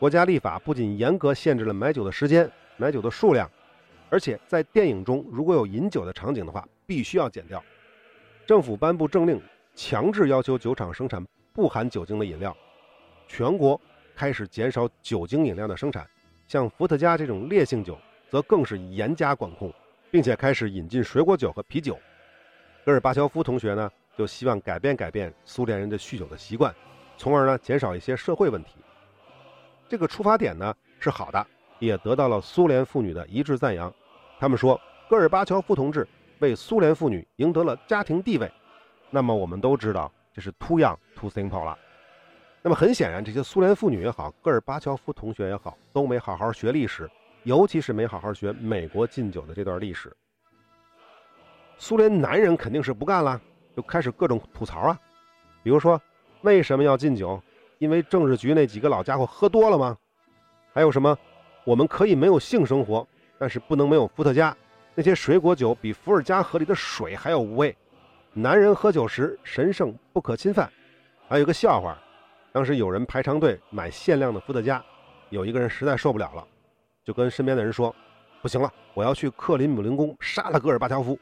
[0.00, 3.48] 国家立法不仅严格限制了买酒的时间、买酒的数量。
[4.10, 7.62] 而且在电影中，如果有饮酒的场景的话，必须要剪掉。
[8.44, 9.40] 政府颁布政令，
[9.76, 12.52] 强制要求酒厂生产不含酒精的饮料。
[13.28, 13.80] 全国
[14.16, 16.04] 开始减少酒精饮料的生产，
[16.48, 17.96] 像伏特加这种烈性酒，
[18.28, 19.72] 则更是严加管控，
[20.10, 21.96] 并且开始引进水果酒和啤酒。
[22.84, 26.74] 戈尔巴乔夫同学呢，就希望改变改变苏联人的酗酒的习惯，
[27.16, 28.76] 从而呢减少一些社会问题。
[29.88, 31.46] 这个出发点呢是好的。
[31.80, 33.94] 也得到了苏联妇女的一致赞扬。
[34.40, 36.04] 他们说，戈尔巴乔夫同志
[36.40, 38.50] 为苏联妇女赢得了家庭地位。
[39.10, 41.78] 那么我们都知道，这是 too young too simple 了。
[42.62, 47.08] 那么很显然，这些苏联妇女也好，戈尔巴乔夫同学也好，都没好好学历史，
[47.44, 50.14] 尤其是没好好学美国禁酒的这段历史。
[51.78, 53.40] 苏联男人肯定是不干了，
[53.76, 54.98] 就开始各种吐槽啊。
[55.62, 56.00] 比如说，
[56.42, 57.40] 为什么要禁酒？
[57.78, 59.96] 因为政治局那几个老家伙喝多了吗？
[60.72, 61.16] 还有什么？
[61.64, 63.06] 我们可以没有性生活，
[63.38, 64.56] 但是不能没有伏特加。
[64.96, 67.76] 那些水果酒比伏尔加河里的水还要无味。
[68.32, 70.68] 男人喝酒时神圣不可侵犯。
[71.28, 71.96] 还有个笑话，
[72.58, 74.84] 当时有人排长队买限量的伏特加，
[75.28, 76.44] 有一个人实在受不了了，
[77.04, 77.94] 就跟身边的人说
[78.42, 81.16] ：“不行了，我要去克林姆林宫杀了戈尔巴乔夫。”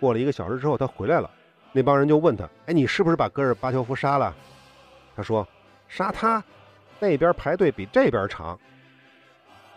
[0.00, 1.30] 过了一个小时之后，他回来了，
[1.70, 4.34] 那帮人就问他：“哎，你是不是把戈尔巴乔夫杀了？”
[5.14, 5.46] 他说
[5.86, 6.42] ：“杀他，
[6.98, 8.58] 那边排队比这边长。”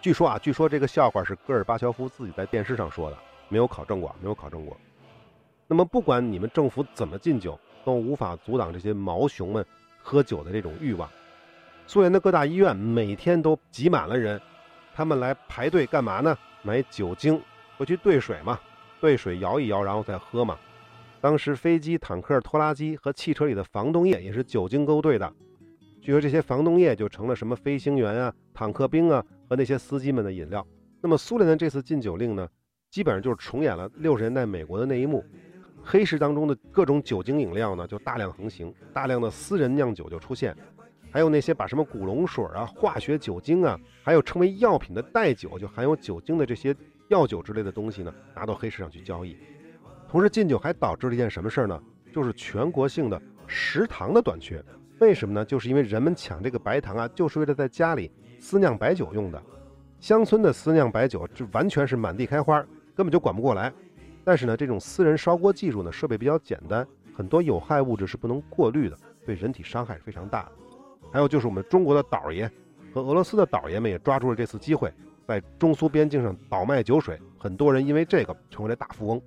[0.02, 4.76] 据说啊，据说这个笑话是戈尔巴乔夫自己在电视上说的，没有考证过，没有考证过。
[5.68, 9.64] 那么，不管你们政府怎么禁酒，都无法阻挡这些毛熊们
[10.04, 11.10] 喝酒的这种欲望。
[11.88, 14.40] 苏联的各大医院每天都挤满了人，
[14.94, 16.38] 他们来排队干嘛呢？
[16.62, 17.42] 买酒精，
[17.78, 18.60] 回去兑水嘛，
[19.02, 20.58] 兑水摇一摇，然后再喝嘛。
[21.20, 25.34] 当时飞机、坦克、拖拉机和汽车里的防冻液也是酒精勾兑的。
[26.02, 30.66] 据说这些防冻液就成了什么飞行员啊、坦克兵啊和那些司机们的饮料。
[31.02, 32.48] 那么苏联的这次禁酒令呢，
[32.90, 35.24] 基本上就是重演了六十年代美国的那一幕，
[35.84, 40.56] 黑市当中的各种酒精饮料呢就大量横行，大量的私人酿酒就出现，
[41.12, 46.76] 还有那些把什么古龙水啊、化学酒精啊，还有称为药品的代酒，就含有酒精的这些
[47.10, 49.38] 药酒之类的东西呢，拿到黑市上去交易。
[50.08, 51.82] 同时，禁酒还导致了一件什么事儿呢？
[52.14, 54.64] 就是全国性的食糖的短缺。
[55.00, 55.44] 为什么呢？
[55.44, 59.42] 就是因为人们抢这个白糖啊，就是为了在家里私酿白酒用的。
[60.00, 62.62] 乡村的私酿白酒，这完全是满地开花，
[62.96, 63.74] 根本就管不过来。
[64.24, 70.52] 但是呢，这种私人烧锅技术呢，设备比较简单，很多有害物质是不能过滤的，对人体伤害是非常大的。
[71.12, 72.50] 还有就是我们中国的倒爷
[72.94, 74.92] 和俄罗斯的倒爷们也抓住了这次机会，
[75.28, 79.22] 在中苏边境上倒卖酒水，很多人因为这个成为了大富翁。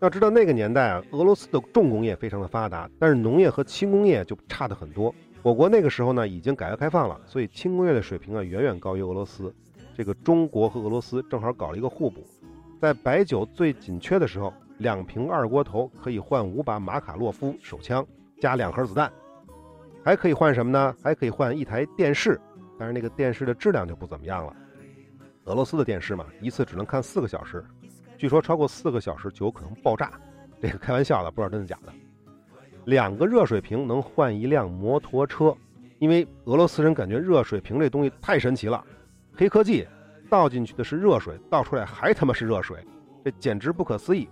[0.00, 5.14] 要知道那个年代啊，俄罗斯的重工业非常的发达，但是农业和轻工业就差的很多。
[5.42, 9.54] 我国那个时候呢已经改革开放了，所以轻工业的水平啊远远高于俄罗斯。
[9.96, 12.26] 这个中国和俄罗斯正好搞了一个互补。
[12.80, 18.06] 在白酒最紧缺的时候，两瓶二锅头可以换五把马卡洛夫手枪
[18.40, 19.10] 加两盒子弹，
[20.04, 20.94] 还可以换什么呢？
[21.02, 22.38] 还可以换一台电视，
[22.78, 24.54] 但是那个电视的质量就不怎么样了。
[25.44, 27.64] 俄罗斯的电视嘛，一次只能看四个小时，
[28.18, 30.12] 据说超过四个小时就有可能爆炸。
[30.60, 31.92] 这个开玩笑的，不知道真的假的。
[32.84, 35.56] 两个热水瓶能换一辆摩托车，
[35.98, 38.84] 因为俄罗斯人感觉热水瓶这东西太神奇了，
[39.34, 39.86] 黑科技。
[40.26, 42.84] 倒进去的是热水，倒出来还他妈是热水，
[43.24, 44.28] 这简直不可思议！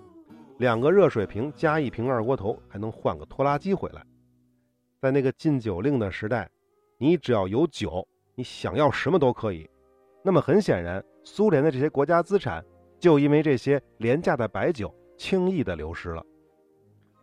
[0.59, 4.05] 两个热水瓶加一瓶二锅头，还能换个拖拉机回来。
[5.01, 6.49] 在那个禁酒令的时代，
[6.99, 9.69] 你只要有酒，你想要什么都可以。
[10.23, 12.65] 那么很显然，苏联的这些国家资产
[12.99, 16.25] 就因为这些廉价的白酒轻易的流失了。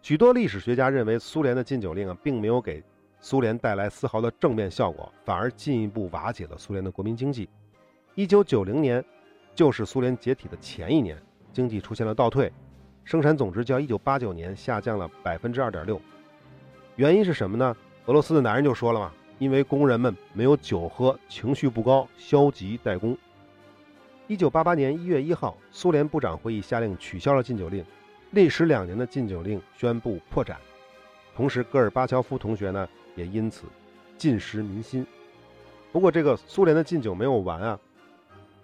[0.02, 2.84] 许多历史学家认为，苏联的禁酒令啊，并没有给
[3.20, 7.50] 苏联带来丝毫的正面效果，反而进一步瓦解了苏联的国民经济。
[8.13, 9.04] 一九九零年，
[9.56, 11.17] 就是苏联解体的前一年，
[11.54, 12.52] 经济出现了倒退，
[13.06, 16.00] 生产总值较一九八九年下降了百分之二点六。
[16.97, 17.74] 原因是什么呢？
[18.08, 23.17] 俄罗斯的男人就说了嘛，因为工人们没有酒喝，情绪不高，消极怠工。
[24.28, 27.84] 一九八八年一月一号，苏联部长会议下令取消了禁酒令，
[28.32, 30.58] 历时两年的禁酒令宣布破产。
[31.34, 33.67] 同时，戈尔巴乔夫同学呢也因此
[34.17, 35.08] 尽失民心。
[35.93, 37.80] 不过，这个苏联的禁酒没有完啊。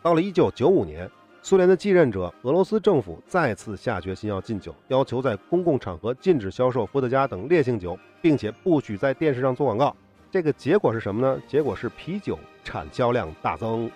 [0.08, 9.94] 到了一九九五年，苏联的继任者俄罗斯政府再次下决心要禁酒，要求在公共场合禁止销售伏特加等烈性酒，并且不许在电视上做广告。
[10.32, 11.42] 这个结果是什么呢？
[11.46, 13.92] 结果是啤酒产销量大增。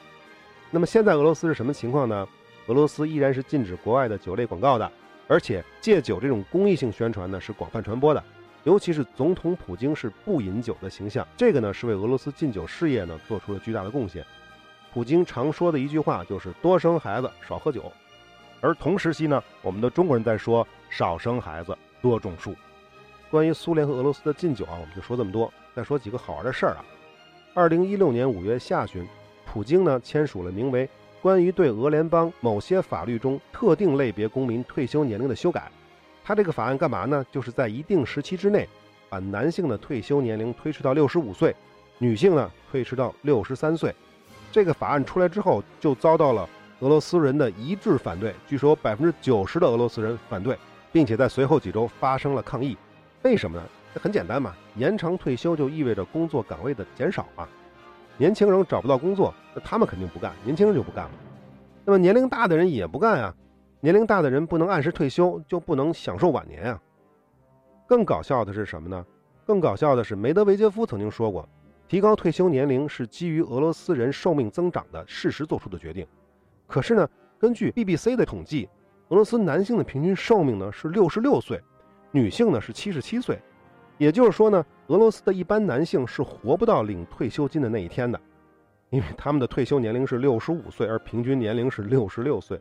[0.69, 2.28] 那么现在俄罗斯是什么情况呢？
[2.67, 4.91] 俄罗斯依然是禁止国外的酒类广告的，
[5.30, 8.21] 而且戒酒这种公益性宣传呢是广泛传播的，
[8.65, 14.26] 尤其是总统普京是不饮酒的形象，这个呢是为俄罗斯禁酒事业呢做出了巨大的贡献。
[14.93, 17.89] 普京常说的一句话就是“多生孩子，少喝酒”，
[18.60, 22.54] 而同时期呢，我们的中国人在说“少生孩子，多种树”。
[23.32, 25.51] 关于苏联和俄罗斯的禁酒啊，我们就说这么多。
[25.73, 26.84] 再说几个好玩的事儿啊。
[27.54, 29.08] 二零一六年五月下旬，
[29.45, 30.86] 普京呢签署了名为
[31.21, 35.62] 《关于对俄联邦某些法律中特定类别公民退休年龄的修改》。
[36.21, 37.25] 他这个法案干嘛呢？
[37.32, 38.67] 就是在一定时期之内，
[39.08, 41.56] 把男性的退休年龄推迟到六十五岁，
[41.97, 43.95] 女性呢推迟到六十三岁。
[44.51, 46.47] 这个法案出来之后，就遭到了
[46.81, 48.35] 俄罗斯人的一致反对。
[48.45, 50.57] 据说百分之九十的俄罗斯人反对，
[50.91, 52.77] 并且在随后几周发生了抗议。
[53.23, 53.63] 为什么呢？
[53.93, 57.47] 这很简单嘛，延长退休就意味着工作岗位的减少嘛。
[58.17, 61.11] 年轻人找不到工作，那他们肯定不干，年轻人就不干了。
[61.83, 63.33] 那么年龄大的人也不干啊，
[63.79, 66.79] 年龄大的人不能按时退休，就不能享受晚年啊。
[67.87, 69.05] 更搞笑的是什么呢？
[69.45, 71.47] 更搞笑的是，梅德韦杰夫曾经说过。
[71.91, 76.08] 提高退休年龄是基于俄罗斯人寿命增长的事实做出的决定。
[76.65, 77.06] 可是呢，
[77.38, 78.69] 根据 BBC 的统计，
[79.10, 81.62] 俄罗斯男性的平均寿命呢是六十六岁，
[82.12, 83.38] 女性呢是七十七岁。
[83.97, 88.17] 也就是说呢，俄罗斯的一般男性是活不到领退休金的那一天的，
[88.89, 92.58] 因为他们的退休年龄是六十五岁，而平均年龄是六十六岁。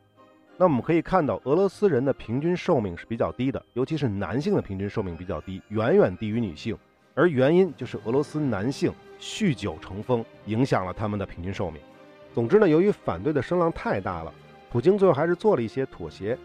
[0.56, 6.76] 那我们可以看到，俄罗斯人的平均寿命是比较低的，尤其是男性的平均寿命比较低，远远低于女性。
[7.14, 8.92] 而原因就是俄罗斯男性。
[9.22, 11.78] 酗酒成风，影响了他们的平均寿命。
[12.32, 14.32] 总之呢，由于反对的声浪太大了，
[14.72, 16.38] 普京最后还是做了一些妥协。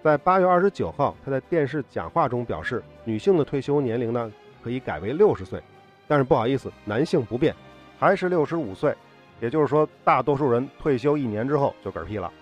[0.00, 5.60] 在八月二十九号，他在电视讲话中表示，女性的退休年龄呢可以改为六十岁，
[6.06, 7.52] 但是不好意思，男性不变，
[7.98, 8.94] 还是六十五岁。
[9.40, 12.32] 也就是说，大多数人退休一年之后就嗝屁了。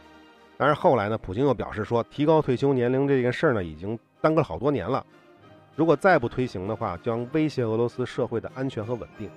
[0.58, 5.02] 但是后来呢，普京又表示说，提高退休年龄这件事儿呢，已经耽搁了好多年了，
[5.74, 9.30] 如果再不推行的话，将威胁俄罗斯社会的安全和稳定。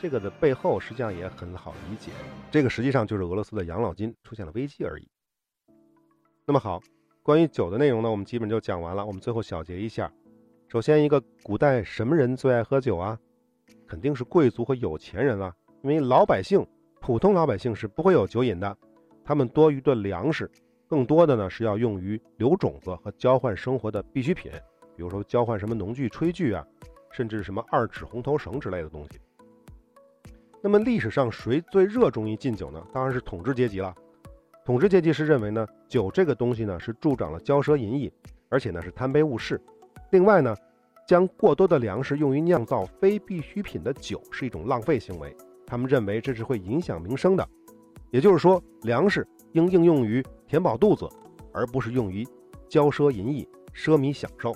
[0.00, 2.10] 这个的背后实际上也很好理解，
[2.50, 5.08] 这个实际上就是俄罗斯的养老金出现了危机而已。
[6.44, 6.80] 那么好，
[7.22, 9.06] 关于酒的内容呢，我们基本就讲完了。
[9.06, 10.12] 我们最后小结一下：
[10.68, 13.18] 首先，一个古代什么人最爱喝酒啊？
[13.86, 16.66] 肯定是贵族和有钱人了，因为老百姓、
[17.00, 18.76] 普通老百姓是不会有酒瘾的。
[19.24, 20.50] 他们多余的粮食，
[20.88, 24.50] 更多的呢是要用于留种子和交换生活的必需品，
[25.02, 26.64] 比如说交换什么农具、炊具啊，
[27.10, 29.18] 甚至什么二尺红头绳之类的东西。
[30.62, 32.80] 那么历史上谁最热衷于禁酒呢？
[32.92, 33.92] 当然是统治阶级了。
[34.64, 38.12] 统治阶级是认为呢，酒这个东西呢是助长了骄奢淫逸，
[38.48, 39.60] 而且呢是贪杯误事。
[40.10, 40.54] 另外呢，
[41.04, 45.36] 将过多的粮食用于酿造非必需品的酒是一种浪费行为。
[45.66, 47.44] 他们认为这是会影响民生的。
[48.12, 51.08] 也就是说，粮食应应用于填饱肚子，
[51.52, 52.24] 而不是用于
[52.68, 54.54] 骄奢淫逸、奢靡享受。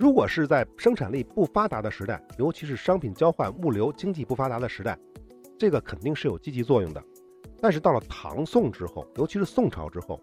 [0.00, 4.98] 如果是在生产力不发达的时代，尤其是商品交换、物流经济不发达的时代，
[5.58, 7.04] 这个肯定是有积极作用的。
[7.60, 10.18] 但是到了唐宋之后，尤其是宋朝之后，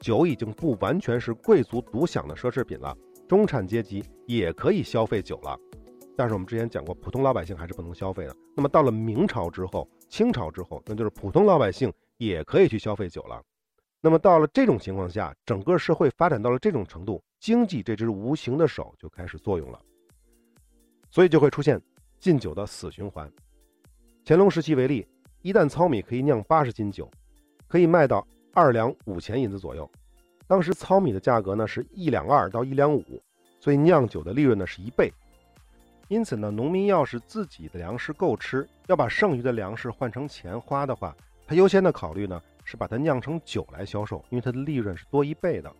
[0.00, 2.92] 酒已经不完全是贵族独享的奢侈品了，
[3.28, 5.56] 中产阶级也可以消费酒了。
[6.16, 8.34] 但是我们之前讲过，普通老百姓还是不能消费的。
[8.56, 13.40] 那么到了明朝之后、清朝之后，那就是普通老百姓也可以去消费酒了。
[14.00, 17.22] 那么到了这种情况下，整个社会发展到了这种程度。
[17.44, 19.78] 经济这只无形的手就开始作用了，
[21.10, 21.78] 所以就会出现
[22.18, 23.30] 禁酒的死循环。
[24.24, 25.06] 乾隆时期为例，
[25.42, 27.06] 一担糙米可以酿八十斤酒，
[27.68, 29.86] 可以卖到二两五钱银子左右。
[30.46, 33.22] 当时糙米的价格呢是一两二到一两五，
[33.60, 35.12] 所以酿酒的利润呢是一倍。
[36.08, 41.14] 因此呢，农民要是自己的粮食够吃，要把剩余的粮食换成钱花的话，
[41.46, 45.70] 他优先的考虑呢是把它酿成酒来销售，因为它的利润是多一倍的。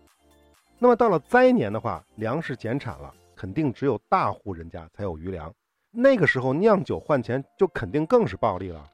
[0.84, 5.50] 那么到了灾年的话，粮食减产了，肯定只有大户人家才有余粮。
[5.90, 8.86] 那个时候酿酒换钱就肯定更是暴利了。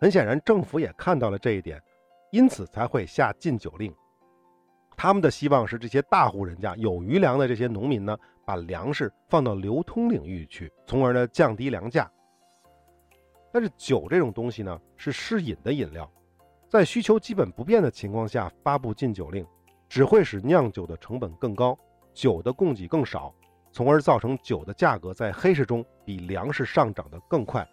[0.00, 1.80] 很显然，政府也看到了这一点，
[2.32, 3.94] 因此才会下禁酒令。
[4.96, 12.10] 他们的希望是这些大户人家有余粮的这些农民呢，把粮食放到流通领域去，从而呢降低粮价。
[13.52, 16.10] 但是酒这种东西呢，是适饮的饮料，
[16.68, 19.46] 在需求基本不变的情况下发布禁酒令。
[19.88, 21.76] 只会使酿酒的成本更高，
[22.12, 23.34] 酒的供给更少，
[23.72, 27.66] 从而造成酒的价格在黑市中比粮食上涨得更快。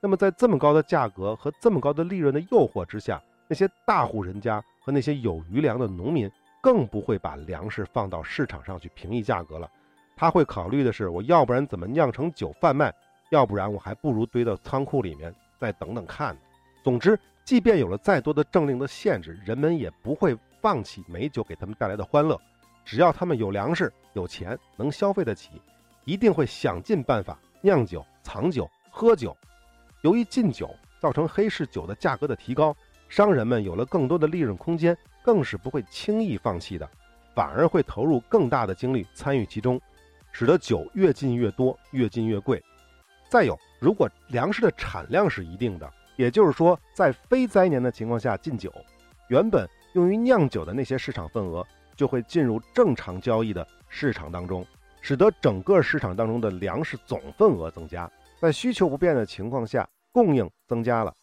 [0.00, 6.30] 那么，在这么高的价格和这么高的利润的诱惑之下，那些大户人家和那些有余粮的农民
[6.62, 9.68] 更不会把粮食放到市场上去平抑价格了。
[10.14, 12.94] 他会考虑的是，我要不然怎么酿成酒贩卖，
[13.30, 16.36] 要不然我还不如堆到仓库里面再等等看。
[16.84, 20.36] 总之，即便有了再多的政令的限制，人们也不会。
[20.66, 22.36] 放弃美酒给他们带来的欢乐，
[22.84, 25.62] 只要他们有粮食、有钱，能消费得起，
[26.04, 29.36] 一定会想尽办法酿酒、藏酒、喝酒。
[30.00, 32.76] 由于禁酒造成黑市酒的价格的提高，
[33.08, 36.90] 商人们有了更多的利润空间，更是不会轻易放弃的，
[37.32, 39.80] 反而会投入更大的精力参与其中，
[40.32, 42.60] 使得酒越禁越多，越禁越贵。
[43.28, 48.72] 再有，如果粮食的产量是一定的，也就是说，在非灾年的情况下禁酒，
[49.28, 49.64] 原本。
[49.96, 54.62] 用于酿酒的那些市场份额就会进入正常交易的市场当中，
[55.00, 58.10] 使得整个市场当中的粮食总份额增加。
[58.38, 61.14] 在需求不变的情况下，供应增加了，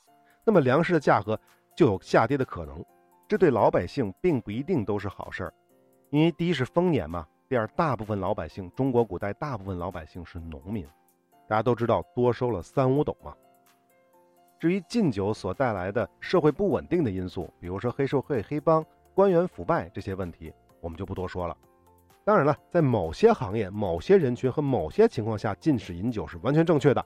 [0.44, 1.40] 那么粮食的价格
[1.78, 2.84] 就有下跌的可能。
[3.28, 5.54] 这对老百姓并不一定都是好事儿，
[6.10, 10.84] 因为第一是丰年嘛，第二大部分老百姓，中国古代大部分老百姓是农民，
[11.48, 13.36] 大家都知道多收了三五斗嘛。
[14.64, 18.82] 至于禁酒所带来的社会不稳定的因素，比如说黑社会、黑帮、
[19.14, 21.58] 官员腐败这些问题，我们就不多说了。
[22.24, 27.06] 当然了，在某些行业、某些人群和某些情况下禁止饮酒是完全正确的。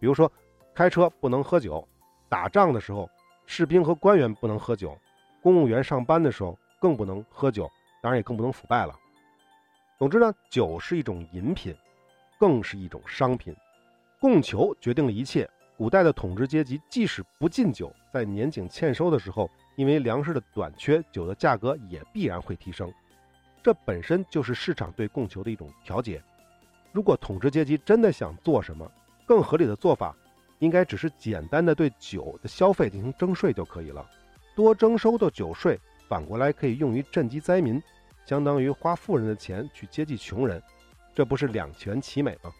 [0.00, 0.32] 比如说，
[0.72, 1.86] 开车不能喝酒，
[2.26, 3.06] 打仗的时候
[3.44, 4.96] 士兵和官员不能喝酒，
[5.42, 8.98] 公务员上班的时候更不能喝酒，当然也更不能腐败了。
[9.98, 11.76] 总之呢，酒是一种饮品，
[12.40, 13.54] 更是一种商品，
[14.18, 15.46] 供求决定了一切。
[15.76, 22.92] 古代的统治阶级即使不禁酒，在年景欠收的时候，因为粮食的短缺，酒的价格也必然会提升。
[23.62, 26.22] 这本身就是市场对供求的一种调节。
[26.92, 28.88] 如果统治阶级真的想做什么，
[29.26, 30.14] 更合理的做法，
[30.60, 34.08] 应该只是简单的对酒的消费进行征税就可以了。
[34.54, 35.76] 多征收的酒税，
[36.08, 37.82] 反过来可以用于赈济灾民，
[38.24, 40.62] 相当于花富人的钱去接济穷人，
[41.12, 42.52] 这不是两全其美吗？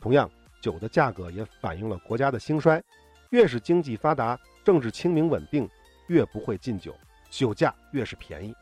[0.00, 0.30] 同样。
[0.60, 2.82] 酒的价格也反映了国家的兴衰，
[3.30, 5.68] 越是经济发达、政治清明稳定，
[6.08, 6.94] 越不会禁酒，
[7.30, 8.54] 酒价越是便宜。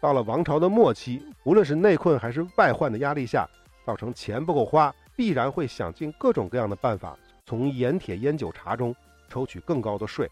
[0.00, 3.48] 到了王朝的末期，无论是内困还是外患的压力下，
[3.86, 8.94] 造成钱不够花，必然会想尽各种各样的办法，从盐铁烟酒茶中
[9.28, 10.28] 抽取更高的税，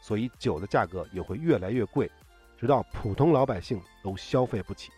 [0.00, 2.10] 所以酒的价格也会越来越贵，
[2.58, 4.90] 直到普通老百姓都消费不起。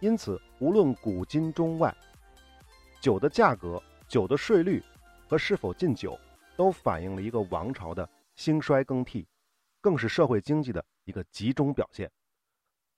[0.00, 1.94] 因此，无论古今中外，
[3.00, 3.82] 酒的价格、
[4.12, 4.82] 酒的税率
[5.26, 6.20] 和是否禁酒，
[6.54, 9.26] 都反映了一个王朝的兴衰更替，
[9.80, 12.12] 更是社会经济的一个集中表现。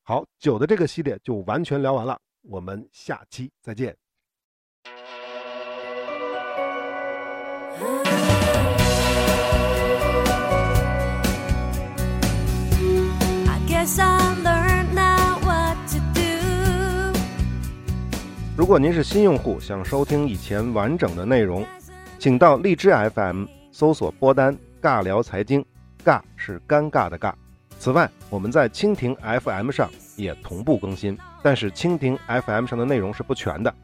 [0.02, 3.96] 好，酒的这个系列就完全聊完了，我们下期再见。
[18.56, 21.66] 如果您是新用户，想收听以前完整的内容，
[22.20, 25.64] 请到荔枝 FM 搜索“播单尬聊财经”，
[26.06, 27.32] 尬是尴尬的尬。
[27.80, 33.74] 此外，我们在蜻蜓 FM 上也同步更新，但是蜻蜓 FM 上的内容是不全的，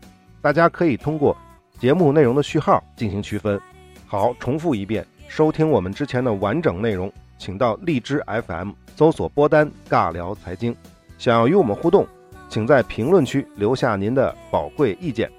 [0.40, 1.36] 大家可以通过
[1.80, 3.60] 节目内容的序号进行区分。
[4.06, 10.76] 好，重复一遍，收听我们之前的完整内容，请到荔枝 FM 搜索“播单尬聊财经”。
[11.18, 12.06] 想要与我们互动。
[12.50, 15.30] 请在评论区留下您的宝贵意见，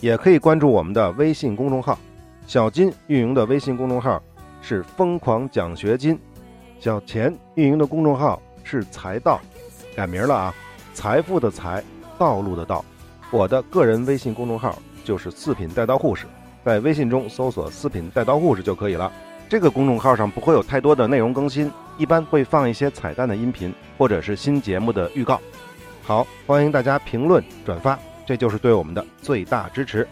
[0.00, 1.98] 也可以关注我们的微信公众号。
[2.46, 4.22] 小金运营的微信公众号
[4.62, 6.16] 是“疯狂奖学金”，
[6.78, 9.40] 小钱运营的公众号是“财道”，
[9.96, 10.54] 改名了啊，
[10.94, 11.82] 财富的财，
[12.16, 12.84] 道路的道。
[13.32, 16.26] 我的个人微信公众号就是“四品带刀护士”，
[16.64, 19.10] 在微信中搜索“四品带刀护士”就可以了。
[19.48, 21.68] 这个公众号上不会有太多的内容更新，
[21.98, 25.40] 一般会放一些彩蛋的音频或者是新节目的预告。
[26.10, 27.96] 好，欢迎大家评论转发，
[28.26, 30.04] 这就是对我们的最大支持。